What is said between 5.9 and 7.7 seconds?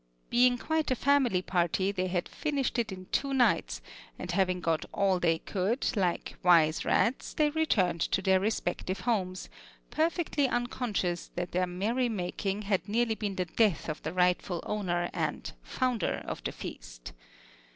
like wise rats they